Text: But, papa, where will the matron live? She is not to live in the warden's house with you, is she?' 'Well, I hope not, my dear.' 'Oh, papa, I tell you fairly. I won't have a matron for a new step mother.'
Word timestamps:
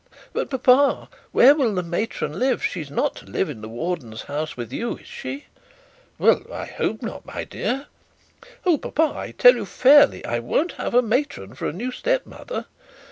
But, 0.33 0.49
papa, 0.49 1.09
where 1.31 1.53
will 1.53 1.75
the 1.75 1.83
matron 1.83 2.39
live? 2.39 2.63
She 2.65 2.81
is 2.81 2.89
not 2.89 3.13
to 3.17 3.25
live 3.27 3.51
in 3.51 3.61
the 3.61 3.69
warden's 3.69 4.23
house 4.23 4.57
with 4.57 4.73
you, 4.73 4.97
is 4.97 5.05
she?' 5.05 5.45
'Well, 6.17 6.41
I 6.51 6.65
hope 6.65 7.03
not, 7.03 7.23
my 7.23 7.43
dear.' 7.43 7.85
'Oh, 8.65 8.79
papa, 8.79 9.13
I 9.15 9.29
tell 9.31 9.53
you 9.55 9.63
fairly. 9.67 10.25
I 10.25 10.39
won't 10.39 10.71
have 10.71 10.95
a 10.95 11.03
matron 11.03 11.53
for 11.53 11.67
a 11.67 11.71
new 11.73 11.91
step 11.91 12.25
mother.' 12.25 12.65